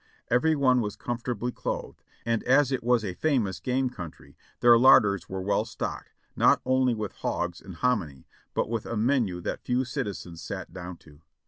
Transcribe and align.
Every 0.31 0.55
one 0.55 0.81
was 0.81 0.95
comfortably 0.95 1.51
clothed, 1.51 2.03
and 2.25 2.41
as 2.45 2.71
it 2.71 2.83
was 2.83 3.05
a 3.05 3.13
famous 3.13 3.59
game 3.59 3.91
country, 3.91 4.35
their 4.59 4.75
larders 4.79 5.29
were 5.29 5.43
well 5.43 5.63
stocked, 5.63 6.09
not 6.35 6.59
only 6.65 6.95
with 6.95 7.11
hogs 7.17 7.61
and 7.61 7.75
hominy, 7.75 8.25
but 8.55 8.67
with 8.67 8.87
a 8.87 8.97
menu 8.97 9.41
that 9.41 9.61
few 9.63 9.85
citizens 9.85 10.41
sat 10.41 10.73
down 10.73 10.97
to. 11.05 11.21